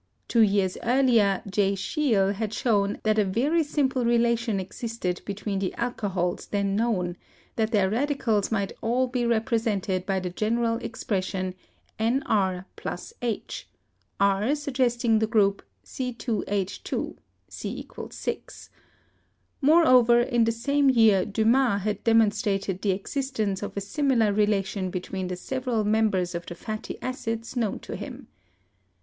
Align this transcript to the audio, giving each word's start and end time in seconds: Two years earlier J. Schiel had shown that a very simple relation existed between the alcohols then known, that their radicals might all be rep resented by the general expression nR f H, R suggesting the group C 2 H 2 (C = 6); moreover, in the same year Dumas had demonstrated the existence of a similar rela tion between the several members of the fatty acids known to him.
Two 0.27 0.41
years 0.41 0.79
earlier 0.81 1.43
J. 1.47 1.75
Schiel 1.75 2.33
had 2.33 2.55
shown 2.55 2.99
that 3.03 3.19
a 3.19 3.23
very 3.23 3.61
simple 3.63 4.03
relation 4.03 4.59
existed 4.59 5.21
between 5.25 5.59
the 5.59 5.75
alcohols 5.75 6.47
then 6.47 6.75
known, 6.75 7.17
that 7.55 7.69
their 7.71 7.87
radicals 7.87 8.51
might 8.51 8.73
all 8.81 9.05
be 9.05 9.27
rep 9.27 9.51
resented 9.51 10.07
by 10.07 10.19
the 10.19 10.31
general 10.31 10.77
expression 10.77 11.53
nR 11.99 12.65
f 12.83 13.13
H, 13.21 13.69
R 14.19 14.55
suggesting 14.55 15.19
the 15.19 15.27
group 15.27 15.61
C 15.83 16.11
2 16.11 16.45
H 16.47 16.81
2 16.83 17.15
(C 17.47 17.87
= 18.03 18.09
6); 18.09 18.69
moreover, 19.61 20.19
in 20.19 20.45
the 20.45 20.51
same 20.51 20.89
year 20.89 21.25
Dumas 21.25 21.83
had 21.83 22.03
demonstrated 22.03 22.81
the 22.81 22.89
existence 22.89 23.61
of 23.61 23.77
a 23.77 23.81
similar 23.81 24.33
rela 24.33 24.65
tion 24.65 24.89
between 24.89 25.27
the 25.27 25.35
several 25.37 25.83
members 25.83 26.33
of 26.33 26.47
the 26.47 26.55
fatty 26.55 26.99
acids 27.03 27.55
known 27.55 27.77
to 27.81 27.95
him. 27.95 28.29